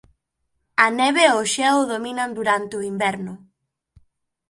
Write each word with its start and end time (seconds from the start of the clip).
A 0.85 0.87
neve 0.99 1.23
e 1.27 1.33
o 1.39 1.41
xeo 1.53 1.79
dominan 1.93 2.29
durante 2.37 2.73
o 2.79 2.85
invierno. 2.91 3.33